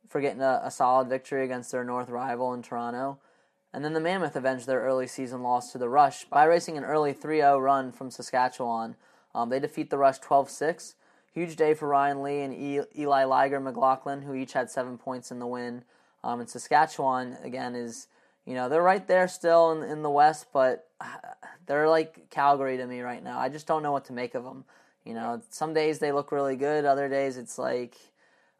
[0.09, 3.19] for getting a, a, solid victory against their North rival in Toronto.
[3.73, 6.83] And then the Mammoth avenged their early season loss to the Rush by racing an
[6.83, 8.95] early 3 0 run from Saskatchewan.
[9.33, 10.95] Um, they defeat the Rush 12 6.
[11.35, 15.39] Huge day for Ryan Lee and Eli Liger McLaughlin, who each had seven points in
[15.39, 15.83] the win.
[16.23, 18.07] Um, and Saskatchewan, again, is
[18.45, 20.87] you know, they're right there still in, in the West, but
[21.65, 23.39] they're like Calgary to me right now.
[23.39, 24.65] I just don't know what to make of them.
[25.03, 27.95] You know, some days they look really good, other days it's like,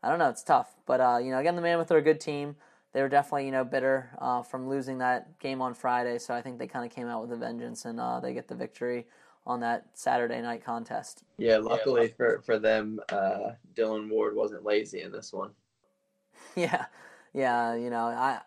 [0.03, 0.73] I don't know, it's tough.
[0.85, 2.55] But, uh, you know, again, the Mammoth are a good team.
[2.93, 6.41] They were definitely, you know, bitter uh, from losing that game on Friday, so I
[6.41, 9.05] think they kind of came out with a vengeance and uh, they get the victory
[9.45, 11.23] on that Saturday night contest.
[11.37, 12.13] Yeah, luckily yeah.
[12.17, 15.51] for, for them, uh, Dylan Ward wasn't lazy in this one.
[16.55, 16.85] yeah,
[17.33, 18.41] yeah, you know, I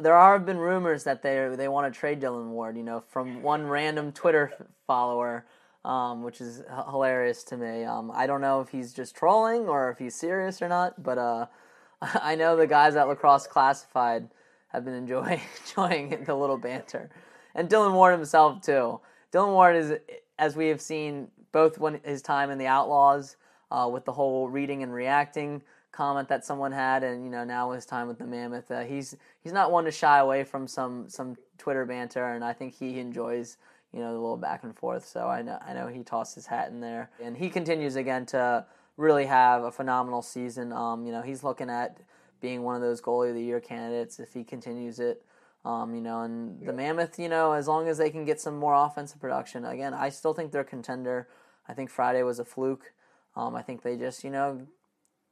[0.00, 2.76] there have been rumors that they they want to trade Dylan Ward.
[2.76, 4.52] You know, from one random Twitter
[4.86, 5.46] follower,
[5.84, 7.84] um, which is h- hilarious to me.
[7.84, 11.18] Um, I don't know if he's just trolling or if he's serious or not, but
[11.18, 11.46] uh,
[12.00, 14.28] I know the guys at Lacrosse Classified
[14.68, 17.10] have been enjoying enjoying the little banter,
[17.54, 19.00] and Dylan Ward himself too.
[19.32, 19.94] Dylan Ward is,
[20.38, 23.36] as we have seen, both when his time in the Outlaws
[23.70, 27.70] uh, with the whole reading and reacting comment that someone had, and you know now
[27.70, 31.08] his time with the Mammoth, uh, he's he's not one to shy away from some
[31.08, 33.58] some Twitter banter, and I think he enjoys
[33.92, 35.06] you know the little back and forth.
[35.06, 38.26] So I know I know he tossed his hat in there, and he continues again
[38.26, 38.66] to
[38.96, 40.72] really have a phenomenal season.
[40.72, 41.98] Um, you know he's looking at
[42.40, 45.22] being one of those goalie of the year candidates if he continues it.
[45.64, 48.58] Um, you know, and the Mammoth, you know, as long as they can get some
[48.58, 51.28] more offensive production, again, I still think they're a contender.
[51.68, 52.92] I think Friday was a fluke.
[53.36, 54.66] Um, I think they just, you know,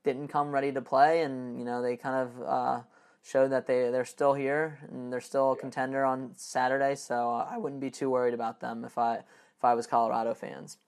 [0.05, 2.81] didn't come ready to play, and you know they kind of uh,
[3.23, 6.95] showed that they they're still here and they're still a contender on Saturday.
[6.95, 10.35] So uh, I wouldn't be too worried about them if I if I was Colorado
[10.35, 10.79] fans.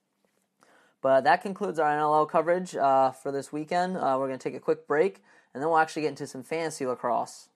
[1.01, 3.97] But that concludes our NLL coverage uh, for this weekend.
[3.97, 5.21] Uh, we're going to take a quick break,
[5.53, 7.49] and then we'll actually get into some fantasy lacrosse.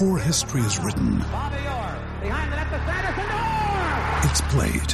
[0.00, 1.16] Before history is written,
[4.24, 4.88] it's played.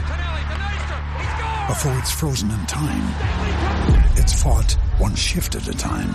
[1.69, 3.07] Before it's frozen in time,
[4.17, 6.11] it's fought one shift at a time.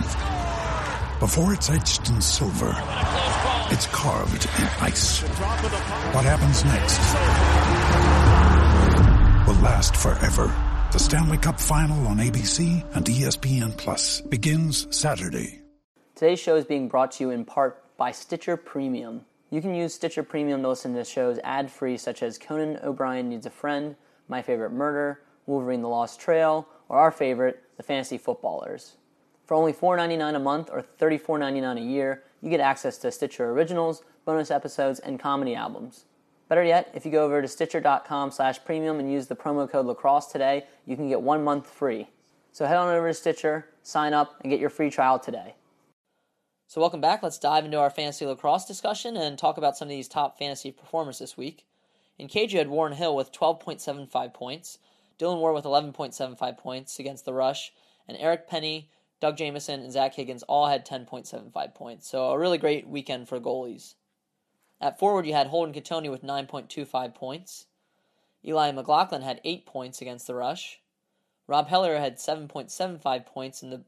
[1.20, 2.76] Before it's etched in silver,
[3.70, 5.22] it's carved in ice.
[6.12, 6.98] What happens next
[9.48, 10.54] will last forever.
[10.92, 15.62] The Stanley Cup Final on ABC and ESPN Plus begins Saturday.
[16.14, 19.24] Today's show is being brought to you in part by Stitcher Premium.
[19.48, 23.28] You can use Stitcher Premium to listen to shows ad free, such as Conan O'Brien
[23.28, 23.94] Needs a Friend,
[24.26, 28.96] My Favorite Murder, Wolverine the Lost Trail, or our favorite, The Fantasy Footballers.
[29.46, 34.02] For only $4.99 a month or $34.99 a year, you get access to Stitcher Originals,
[34.24, 36.06] bonus episodes, and comedy albums.
[36.48, 39.86] Better yet, if you go over to stitcher.com slash premium and use the promo code
[39.86, 42.08] lacrosse today, you can get one month free.
[42.50, 45.54] So head on over to Stitcher, sign up, and get your free trial today.
[46.72, 47.22] So, welcome back.
[47.22, 50.72] Let's dive into our fantasy lacrosse discussion and talk about some of these top fantasy
[50.72, 51.66] performers this week.
[52.18, 54.78] In cage, you had Warren Hill with 12.75 points,
[55.18, 57.74] Dylan Ward with 11.75 points against the Rush,
[58.08, 58.88] and Eric Penney,
[59.20, 62.08] Doug Jamieson, and Zach Higgins all had 10.75 points.
[62.08, 63.96] So, a really great weekend for goalies.
[64.80, 67.66] At forward, you had Holden Cattoni with 9.25 points.
[68.46, 70.80] Eli McLaughlin had 8 points against the Rush.
[71.46, 73.82] Rob Hellyer had 7.75 points in, the,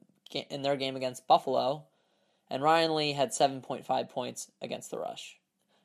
[0.51, 1.87] in their game against Buffalo
[2.55, 5.39] and Ryan Lee had 7.5 points against the rush.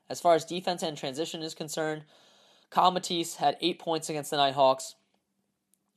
[0.08, 2.04] As far as defense and transition is concerned,
[2.72, 4.94] Kiel Matisz had 8 points against the Nighthawks,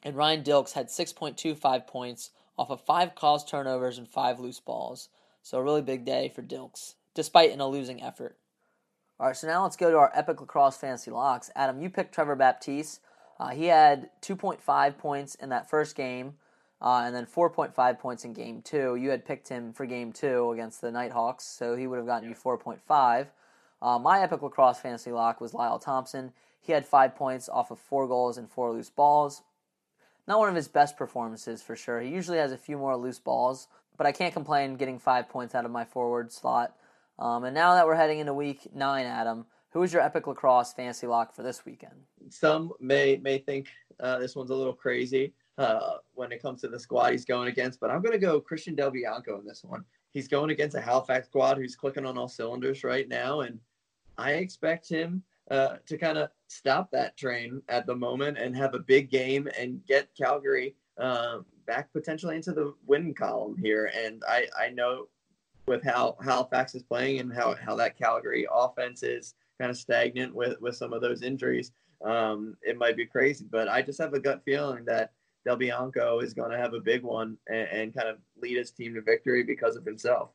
[0.02, 5.10] and Ryan Dilks had 6.25 points off of 5 caused turnovers and 5 loose balls.
[5.44, 8.36] So a really big day for Dilks, despite in a losing effort.
[9.20, 11.52] All right, so now let's go to our Epic Lacrosse Fantasy Locks.
[11.56, 13.00] Adam, you picked Trevor Baptiste.
[13.40, 16.34] Uh, he had 2.5 points in that first game
[16.84, 18.96] uh, and then 4.5 points in game two.
[18.96, 22.28] You had picked him for game two against the Nighthawks, so he would have gotten
[22.28, 23.28] you 4.5.
[23.82, 26.34] Uh, my epic lacrosse fantasy lock was Lyle Thompson.
[26.60, 29.44] He had five points off of four goals and four loose balls.
[30.28, 32.02] Not one of his best performances for sure.
[32.02, 33.68] He usually has a few more loose balls,
[33.98, 36.76] but I can't complain getting five points out of my forward slot.
[37.18, 40.74] Um, and now that we're heading into week nine, Adam, who is your epic lacrosse
[40.74, 42.04] fantasy lock for this weekend?
[42.30, 43.68] Some may may think
[44.00, 47.48] uh, this one's a little crazy uh, when it comes to the squad he's going
[47.48, 47.80] against.
[47.80, 49.84] But I'm going to go Christian Del Bianco in this one.
[50.12, 53.60] He's going against a Halifax squad who's clicking on all cylinders right now, and
[54.18, 58.76] I expect him uh, to kind of stop that train at the moment and have
[58.76, 63.92] a big game and get Calgary uh, back potentially into the win column here.
[63.96, 65.08] And I, I know
[65.66, 70.34] with how Halifax is playing and how, how that Calgary offense is kind of stagnant
[70.34, 71.72] with, with some of those injuries,
[72.06, 73.46] um, it might be crazy.
[73.50, 75.12] But I just have a gut feeling that
[75.46, 78.72] Del Bianco is going to have a big one and, and, kind of lead his
[78.72, 80.30] team to victory because of himself.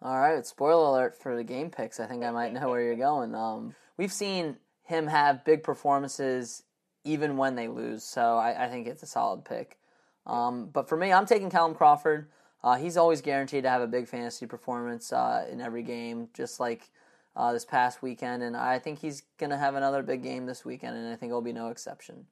[0.00, 1.98] All right, spoiler alert for the game picks.
[1.98, 3.34] I think I might know where you're going.
[3.34, 6.62] Um, we've seen him have big performances
[7.04, 9.78] even when they lose, so I, I think it's a solid pick.
[10.26, 12.28] Um, but for me, I'm taking Callum Crawford.
[12.62, 16.60] Uh, he's always guaranteed to have a big fantasy performance uh, in every game, just
[16.60, 16.90] like
[17.36, 18.42] uh, this past weekend.
[18.42, 21.30] And I think he's going to have another big game this weekend, and I think
[21.30, 22.26] it'll be no exception.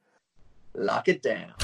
[0.75, 1.55] Lock it down.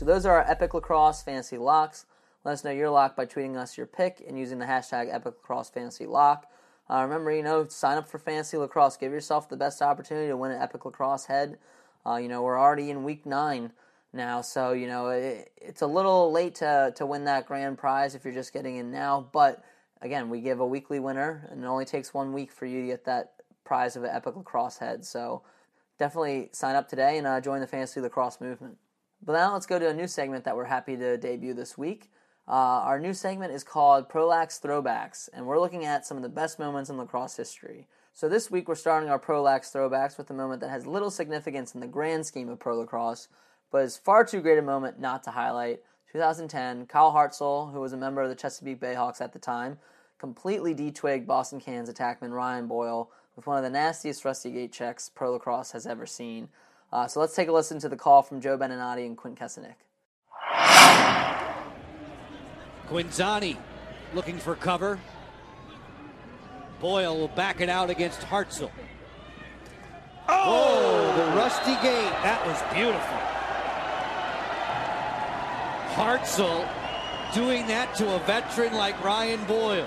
[0.00, 2.06] So those are our Epic Lacrosse Fantasy Locks.
[2.42, 5.34] Let us know your lock by tweeting us your pick and using the hashtag Epic
[5.34, 6.46] Lacrosse Fantasy Lock.
[6.88, 8.96] Uh, remember, you know, sign up for Fantasy Lacrosse.
[8.96, 11.58] Give yourself the best opportunity to win an Epic Lacrosse head.
[12.06, 13.72] Uh, you know, we're already in week nine
[14.14, 18.14] now, so, you know, it, it's a little late to, to win that grand prize
[18.14, 19.28] if you're just getting in now.
[19.34, 19.62] But
[20.00, 22.86] again, we give a weekly winner, and it only takes one week for you to
[22.86, 23.34] get that
[23.64, 25.04] prize of an Epic Lacrosse head.
[25.04, 25.42] So
[25.98, 28.78] definitely sign up today and uh, join the Fantasy Lacrosse movement.
[29.22, 32.10] But now let's go to a new segment that we're happy to debut this week.
[32.48, 36.28] Uh, our new segment is called Prolax Throwbacks, and we're looking at some of the
[36.28, 37.86] best moments in lacrosse history.
[38.14, 41.74] So this week we're starting our Prolax Throwbacks with a moment that has little significance
[41.74, 43.28] in the grand scheme of pro lacrosse,
[43.70, 45.80] but is far too great a moment not to highlight.
[46.12, 49.78] 2010, Kyle Hartzell, who was a member of the Chesapeake Bayhawks at the time,
[50.18, 55.08] completely detwigged Boston Cannons attackman Ryan Boyle with one of the nastiest rusty gate checks
[55.08, 56.48] pro lacrosse has ever seen.
[56.92, 59.74] Uh, so let's take a listen to the call from Joe Beninati and Quint Kessenich.
[62.88, 63.56] Quinzani
[64.14, 64.98] looking for cover.
[66.80, 68.70] Boyle will back it out against Hartzell.
[70.28, 72.12] Oh, the rusty gate.
[72.22, 73.18] That was beautiful.
[75.94, 76.66] Hartzell
[77.34, 79.86] doing that to a veteran like Ryan Boyle.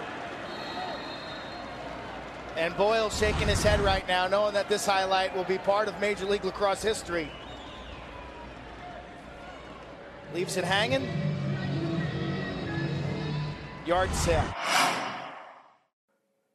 [2.56, 6.00] And Boyle shaking his head right now, knowing that this highlight will be part of
[6.00, 7.32] Major League Lacrosse history.
[10.36, 11.08] Leaves it hanging.
[13.86, 14.46] Yard sale.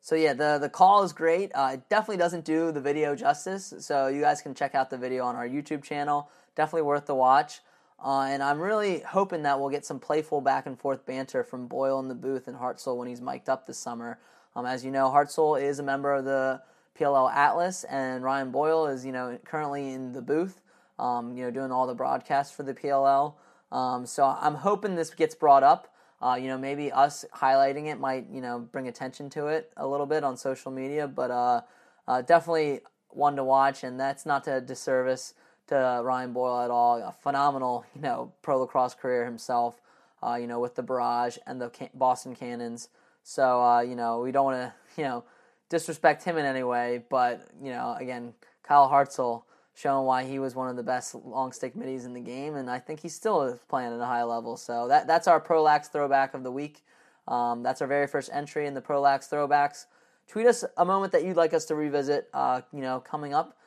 [0.00, 1.52] So yeah, the the call is great.
[1.54, 3.74] Uh, it definitely doesn't do the video justice.
[3.80, 6.30] So you guys can check out the video on our YouTube channel.
[6.54, 7.60] Definitely worth the watch.
[8.02, 11.66] Uh, and I'm really hoping that we'll get some playful back and forth banter from
[11.66, 14.18] Boyle in the booth and Hartzell when he's mic'd up this summer.
[14.56, 16.62] Um, as you know, Hartzell is a member of the
[16.98, 20.60] PLL Atlas, and Ryan Boyle is you know currently in the booth,
[20.98, 23.34] um, you know doing all the broadcasts for the PLL.
[23.70, 25.94] Um, so I'm hoping this gets brought up.
[26.20, 29.86] Uh, you know, maybe us highlighting it might, you know, bring attention to it a
[29.86, 31.60] little bit on social media, but uh,
[32.08, 32.80] uh, definitely
[33.10, 35.34] one to watch, and that's not to disservice
[35.68, 36.96] to Ryan Boyle at all.
[36.96, 39.80] A phenomenal, you know, pro lacrosse career himself,
[40.22, 42.88] uh, you know, with the Barrage and the Boston Cannons.
[43.28, 45.22] So, uh, you know, we don't want to, you know,
[45.68, 49.42] disrespect him in any way, but, you know, again, Kyle Hartzell
[49.74, 52.70] showing why he was one of the best long stick middies in the game, and
[52.70, 54.56] I think he's still playing at a high level.
[54.56, 56.82] So that that's our Prolax throwback of the week.
[57.28, 59.84] Um, that's our very first entry in the Prolax throwbacks.
[60.26, 62.30] Tweet us a moment that you'd like us to revisit.
[62.32, 63.58] Uh, you know, coming up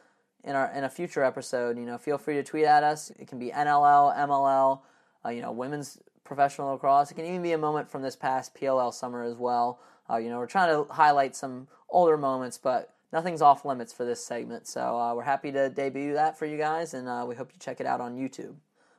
[0.43, 1.77] in our in a future episode.
[1.77, 3.11] You know, feel free to tweet at us.
[3.19, 4.81] It can be NLL, MLL,
[5.23, 7.11] uh, you know, women's professional lacrosse.
[7.11, 9.79] It can even be a moment from this past PLL summer as well.
[10.09, 14.05] Uh, you know, we're trying to highlight some older moments, but nothing's off limits for
[14.05, 14.67] this segment.
[14.67, 17.59] So uh, we're happy to debut that for you guys, and uh, we hope you
[17.59, 18.55] check it out on YouTube.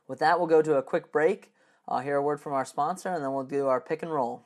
[0.07, 1.51] With that, we'll go to a quick break,
[1.87, 4.45] uh, hear a word from our sponsor, and then we'll do our pick and roll.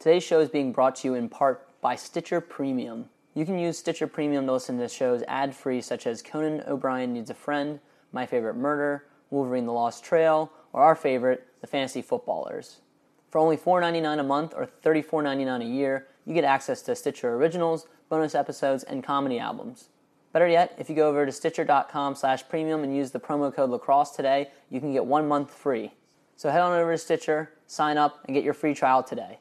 [0.00, 3.10] Today's show is being brought to you in part by Stitcher Premium.
[3.34, 7.12] You can use Stitcher Premium to listen to shows ad free, such as Conan O'Brien
[7.12, 7.78] Needs a Friend,
[8.10, 12.80] My Favorite Murder, Wolverine the Lost Trail, or our favorite, The Fantasy Footballers.
[13.28, 17.86] For only $4.99 a month or $34.99 a year, you get access to Stitcher Originals,
[18.08, 19.90] bonus episodes, and comedy albums.
[20.32, 23.68] Better yet, if you go over to stitcher.com slash premium and use the promo code
[23.68, 25.92] lacrosse today, you can get one month free.
[26.36, 29.40] So head on over to Stitcher, sign up, and get your free trial today.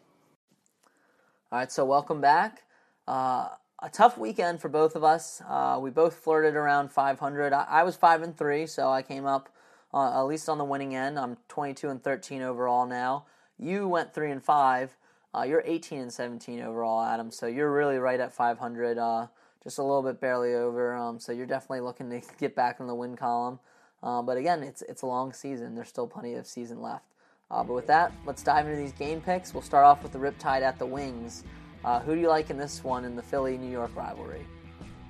[1.52, 2.62] All right, so welcome back.
[3.08, 3.48] Uh,
[3.82, 5.42] a tough weekend for both of us.
[5.50, 7.54] Uh, we both flirted around 500.
[7.54, 9.50] I, I, was five and three, so I came up
[9.92, 11.18] uh, at least on the winning end.
[11.18, 13.26] I'm 22 and 13 overall now.
[13.58, 14.96] You went three and five.
[15.36, 17.32] Uh, you're 18 and 17 overall, Adam.
[17.32, 19.00] So you're really right at 500.
[19.00, 19.26] Uh,
[19.64, 20.94] just a little bit barely over.
[20.94, 23.60] Um, so you're definitely looking to get back in the win column.
[24.04, 25.74] Uh, but again, it's it's a long season.
[25.74, 27.06] There's still plenty of season left.
[27.52, 29.56] Uh, but with that, let's dive into these game picks.
[29.56, 31.44] We'll start off with the Riptide at the Wings.
[31.84, 34.46] Uh, who do you like in this one in the Philly New York rivalry?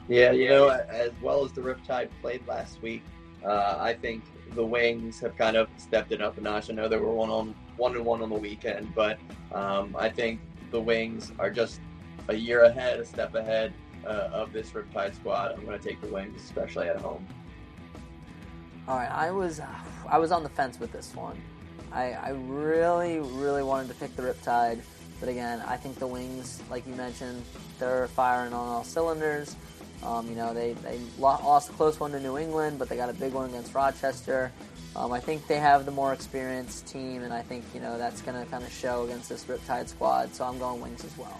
[0.08, 3.04] Yeah, you know, as well as the Riptide played last week,
[3.43, 4.23] uh, I think
[4.56, 6.69] the Wings have kind of stepped it up a notch.
[6.69, 9.19] I know they were one on one and one on the weekend, but
[9.52, 10.39] um, I think
[10.71, 11.82] the Wings are just
[12.30, 13.73] a year ahead, a step ahead
[14.06, 15.56] uh, of this Riptide squad.
[15.58, 17.28] I'm going to take the Wings, especially at home.
[18.88, 19.60] All right, I was
[20.08, 21.38] I was on the fence with this one.
[21.91, 24.80] I, I really, really wanted to pick the Riptide,
[25.19, 27.43] but again, I think the Wings, like you mentioned,
[27.80, 29.56] they're firing on all cylinders.
[30.04, 33.10] Um, you know, they, they lost a close one to New England, but they got
[33.10, 34.52] a big one against Rochester.
[34.95, 38.21] Um, I think they have the more experienced team, and I think you know that's
[38.21, 40.34] going to kind of show against this Riptide squad.
[40.34, 41.39] So I'm going Wings as well.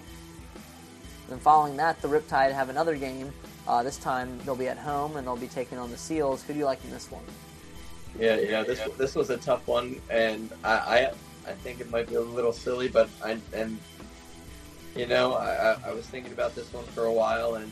[1.32, 3.32] And following that, the Riptide have another game.
[3.68, 6.44] Uh, this time they'll be at home and they'll be taking on the Seals.
[6.44, 7.24] Who do you like in this one?
[8.18, 8.64] Yeah, yeah.
[8.64, 11.12] This this was a tough one, and I I,
[11.48, 13.78] I think it might be a little silly, but I and
[14.96, 17.72] you know I, I was thinking about this one for a while, and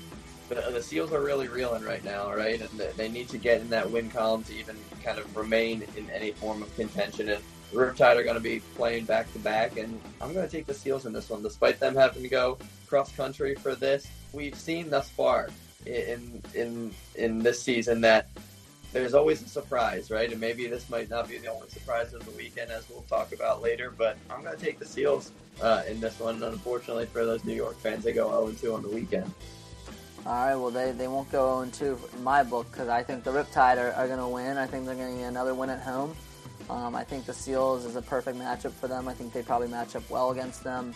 [0.49, 2.59] the, the Seals are really reeling right now, right?
[2.61, 6.09] And they need to get in that win column to even kind of remain in
[6.09, 7.29] any form of contention.
[7.29, 10.65] And Riptide are going to be playing back to back, and I'm going to take
[10.65, 12.57] the Seals in this one, despite them having to go
[12.87, 14.07] cross country for this.
[14.31, 15.49] We've seen thus far
[15.85, 18.27] in in in this season that
[18.99, 20.31] there's always a surprise, right?
[20.31, 23.31] And maybe this might not be the only surprise of the weekend, as we'll talk
[23.31, 23.91] about later.
[23.91, 25.31] But I'm going to take the Seals
[25.61, 26.41] uh, in this one.
[26.41, 29.31] Unfortunately for those New York fans, they go 0 2 on the weekend.
[30.25, 33.23] All right, well, they, they won't go 0 2 in my book because I think
[33.23, 34.57] the Riptide are, are going to win.
[34.57, 36.15] I think they're going to get another win at home.
[36.69, 39.07] Um, I think the Seals is a perfect matchup for them.
[39.07, 40.93] I think they probably match up well against them.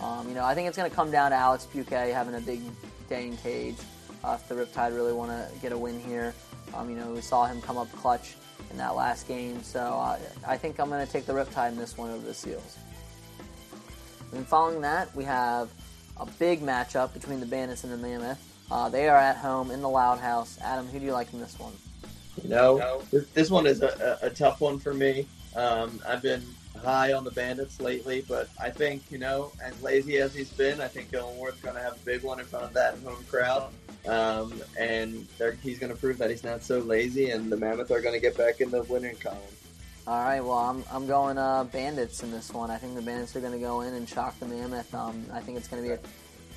[0.00, 2.40] Um, you know, I think it's going to come down to Alex Buquet having a
[2.40, 2.60] big
[3.08, 3.76] day in cage.
[4.24, 6.34] Uh, if the Riptide really want to get a win here,
[6.74, 8.34] um, you know, we saw him come up clutch
[8.70, 9.62] in that last game.
[9.62, 12.34] So uh, I think I'm going to take the Riptide in this one over the
[12.34, 12.78] Seals.
[14.32, 15.70] And following that, we have
[16.16, 18.38] a big matchup between the Bandits and the Mammoth.
[18.70, 20.58] Uh, they are at home in the Loud House.
[20.62, 21.72] Adam, who do you like in this one?
[22.42, 23.02] You know,
[23.34, 25.26] this one is a, a, tough one for me.
[25.54, 26.42] Um, I've been
[26.82, 30.80] high on the Bandits lately, but I think, you know, as lazy as he's been,
[30.80, 33.72] I think Illinois going to have a big one in front of that home crowd.
[34.06, 35.26] Um, and
[35.62, 38.20] he's going to prove that he's not so lazy, and the Mammoth are going to
[38.20, 39.38] get back in the winning column.
[40.04, 42.72] All right, well, I'm, I'm going uh, Bandits in this one.
[42.72, 44.92] I think the Bandits are going to go in and shock the Mammoth.
[44.92, 46.00] Um, I think it's going to be a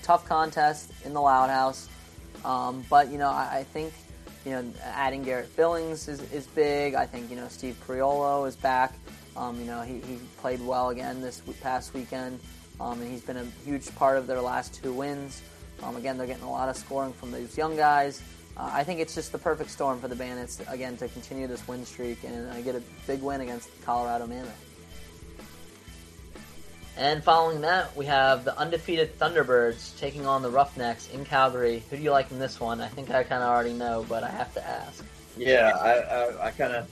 [0.02, 1.88] tough contest in the Loud House.
[2.44, 3.94] Um, but, you know, I, I, think,
[4.46, 6.96] you know, adding Garrett Billings is, is big.
[6.96, 8.94] I think, you know, Steve Priolo is back.
[9.38, 12.40] Um, you know, he, he played well again this past weekend,
[12.80, 15.42] um, and he's been a huge part of their last two wins.
[15.84, 18.22] Um, again, they're getting a lot of scoring from these young guys.
[18.58, 21.68] Uh, I think it's just the perfect storm for the Bandits, again, to continue this
[21.68, 24.62] win streak and uh, get a big win against Colorado Mammoth.
[26.98, 31.84] And following that, we have the undefeated Thunderbirds taking on the Roughnecks in Calgary.
[31.90, 32.80] Who do you like in this one?
[32.80, 35.04] I think I kind of already know, but I have to ask.
[35.38, 36.90] Yeah, I, I, I kind of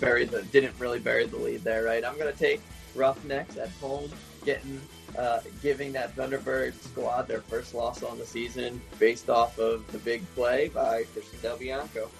[0.00, 2.04] buried the didn't really bury the lead there, right?
[2.04, 2.60] I'm gonna take
[2.94, 4.10] Roughnecks at home,
[4.44, 4.80] getting
[5.18, 9.98] uh, giving that Thunderbird squad their first loss on the season based off of the
[9.98, 12.10] big play by Christian Del Bianco.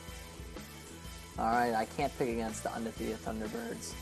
[1.38, 3.92] All right, I can't pick against the undefeated Thunderbirds.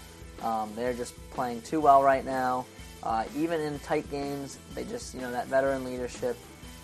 [0.44, 2.66] Um, they're just playing too well right now.
[3.02, 6.36] Uh, even in tight games, they just you know that veteran leadership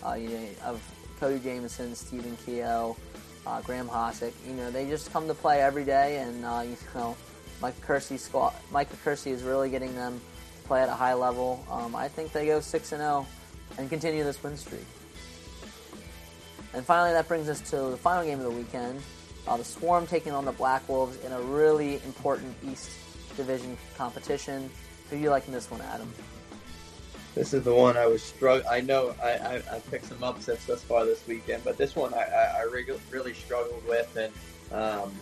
[0.04, 0.82] uh, you know, of
[1.18, 2.96] Cody Jamieson, Stephen Keogh,
[3.46, 4.32] uh, Graham Hossack.
[4.46, 7.16] You know they just come to play every day, and uh, you know
[7.60, 8.52] Mike Accursi.
[8.70, 8.88] Mike
[9.26, 10.20] is really getting them
[10.56, 11.64] to play at a high level.
[11.70, 13.26] Um, I think they go 6 and 0
[13.78, 14.86] and continue this win streak.
[16.72, 19.02] And finally, that brings us to the final game of the weekend.
[19.46, 22.90] Uh, the Swarm taking on the Black Wolves in a really important East
[23.36, 24.70] Division competition.
[25.08, 26.12] Who do you like in this one, Adam?
[27.34, 28.66] This is the one I was struggling.
[28.70, 32.12] I know I, I, I, picked some upsets thus far this weekend, but this one
[32.12, 32.62] I, I, I
[33.10, 34.32] really struggled with, and
[34.72, 35.12] um,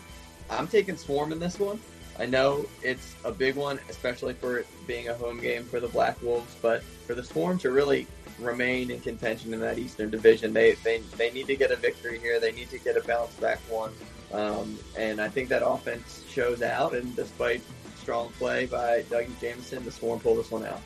[0.48, 1.78] I'm taking Swarm in this one.
[2.18, 6.20] I know it's a big one, especially for being a home game for the Black
[6.22, 8.06] Wolves, but for the Swarm to really
[8.40, 12.18] remain in contention in that Eastern Division, they, they, they need to get a victory
[12.18, 12.40] here.
[12.40, 13.92] They need to get a bounce back one.
[14.32, 17.62] Um, and I think that offense shows out, and despite
[17.96, 20.80] strong play by Dougie Jamieson, the Swarm pulled this one out.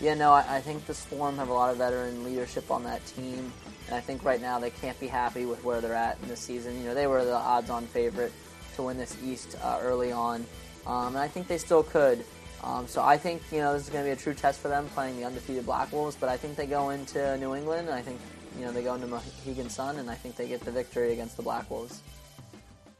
[0.00, 3.04] Yeah, no, I, I think the Swarm have a lot of veteran leadership on that
[3.04, 3.52] team,
[3.86, 6.36] and I think right now they can't be happy with where they're at in the
[6.36, 6.78] season.
[6.78, 8.32] You know, they were the odds-on favorite
[8.76, 10.46] to win this East uh, early on,
[10.86, 12.24] um, and I think they still could.
[12.62, 14.68] Um, so I think you know this is going to be a true test for
[14.68, 16.16] them playing the undefeated Black Wolves.
[16.18, 18.20] But I think they go into New England, and I think
[18.56, 21.36] you know they go into Mohegan Sun, and I think they get the victory against
[21.36, 22.02] the Black Wolves.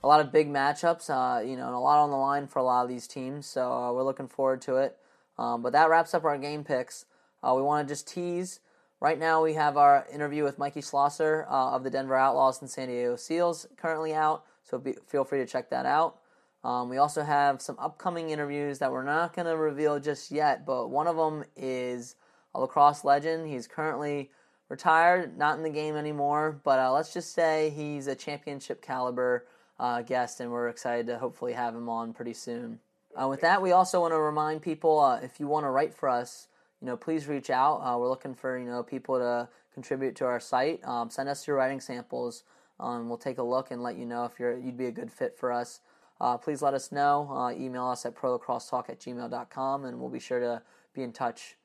[0.03, 2.61] A lot of big matchups, uh, you know, and a lot on the line for
[2.61, 3.47] a lot of these teams.
[3.47, 4.97] So uh, we're looking forward to it.
[5.39, 7.07] Um, but that wraps up our game picks.
[7.43, 8.61] Uh, we want to just tease.
[9.01, 12.69] Right now, we have our interview with Mikie Schlosser uh, of the Denver Outlaws and
[12.69, 14.45] San Diego Seals currently out.
[14.65, 16.19] So be, feel free to check that out.
[16.65, 20.67] Um, we also have some upcoming interviews that we're not going to reveal just yet,
[20.67, 22.17] but one of them is
[22.55, 23.49] a lacrosse legend.
[23.49, 24.31] He's currently
[24.69, 29.47] retired, not in the game anymore, but uh, let's just say he's a championship caliber
[29.79, 32.81] uh, guest, and we're excited to hopefully have him on pretty soon.
[33.21, 35.95] Uh, with that, we also want to remind people uh, if you want to write
[35.95, 36.49] for us,
[36.81, 37.79] you know, please reach out.
[37.79, 40.85] Uh, we're looking for you know people to contribute to our site.
[40.85, 42.45] Um, send us your writing samples.
[42.81, 45.11] Um, we'll take a look and let you know if you're you'd be a good
[45.11, 45.81] fit for us.
[46.21, 47.29] Uh, please let us know.
[47.31, 50.63] Uh, email us at prolacrossetalk at gmail.com and we'll be sure to
[50.95, 51.57] be in touch.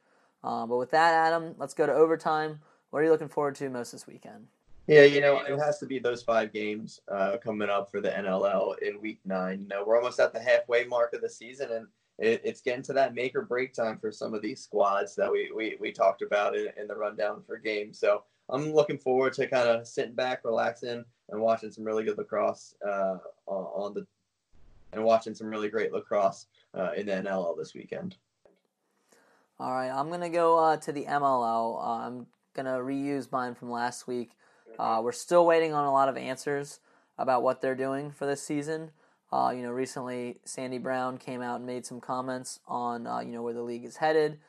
[0.44, 2.60] Uh, but with that, Adam, let's go to overtime.
[2.90, 4.48] What are you looking forward to most this weekend?
[4.88, 8.10] Yeah, you know, it has to be those five games uh, coming up for the
[8.10, 9.62] NLL in week nine.
[9.62, 11.88] You know, we're almost at the halfway mark of the season, and
[12.20, 15.32] it, it's getting to that make or break time for some of these squads that
[15.32, 17.98] we, we, we talked about in, in the rundown for games.
[17.98, 22.18] So I'm looking forward to kind of sitting back, relaxing, and watching some really good
[22.18, 23.18] lacrosse uh,
[23.48, 24.06] on the
[24.92, 26.46] and watching some really great lacrosse
[26.78, 28.16] uh, in the NLL this weekend.
[29.60, 31.78] All right, I'm gonna go uh, to the MLL.
[31.78, 34.32] Uh, I'm gonna reuse mine from last week.
[34.80, 36.80] Uh, we're still waiting on a lot of answers
[37.18, 38.92] about what they're doing for this season.
[39.32, 43.32] Uh, you know, recently Sandy Brown came out and made some comments on uh, you
[43.32, 44.40] know where the league is headed.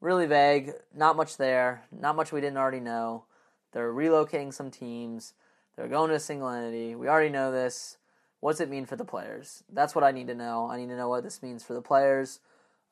[0.00, 3.24] Really vague, not much there, not much we didn't already know.
[3.72, 5.34] They're relocating some teams.
[5.76, 6.94] They're going to a single entity.
[6.94, 7.98] We already know this.
[8.40, 9.62] What's it mean for the players?
[9.70, 10.68] That's what I need to know.
[10.70, 12.40] I need to know what this means for the players.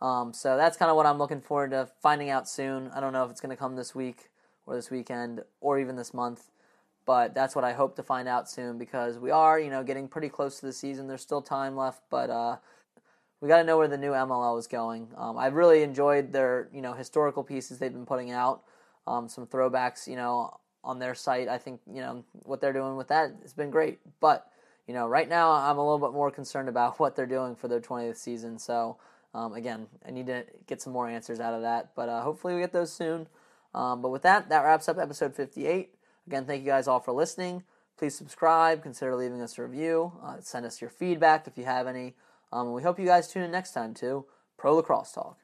[0.01, 2.91] Um, so that's kind of what I'm looking forward to finding out soon.
[2.95, 4.29] I don't know if it's going to come this week
[4.67, 6.51] or this weekend or even this month,
[7.09, 10.09] but that's what I hope to find out soon because we are, you know, getting
[10.09, 11.09] pretty close to the season.
[11.09, 12.57] There's still time left, but uh,
[13.41, 15.09] we got to know where the new MLL is going.
[15.17, 18.63] Um, I've really enjoyed their, you know, historical pieces they've been putting out.
[19.07, 21.49] Um, some throwbacks, you know, on their site.
[21.49, 24.01] I think, you know, what they're doing with that has been great.
[24.21, 24.47] But,
[24.87, 27.69] you know, right now I'm a little bit more concerned about what they're doing for
[27.69, 28.59] their 20th season.
[28.59, 28.99] So,
[29.33, 32.55] um, again, I need to get some more answers out of that, but uh, hopefully
[32.55, 33.29] we get those soon.
[33.75, 35.95] Um, but with that, that wraps up episode 58.
[36.29, 37.63] Again, thank you guys all for listening.
[37.97, 41.87] Please subscribe, consider leaving us a review, uh, send us your feedback if you have
[41.87, 42.17] any.
[42.53, 44.27] Um, we hope you guys tune in next time to
[44.59, 45.39] Pro Lacrosse Talk.